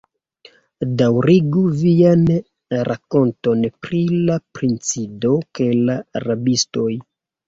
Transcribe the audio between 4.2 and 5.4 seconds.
la princido